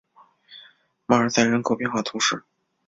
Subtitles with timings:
[1.05, 2.43] 马尔赛人口变化图示